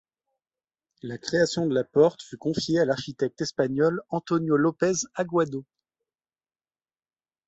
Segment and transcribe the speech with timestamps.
[1.03, 5.63] La création de la porte fut confiée à l'architecte espagnol Antonio López Aguado.